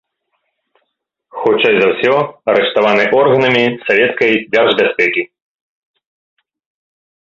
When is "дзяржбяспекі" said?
4.51-5.31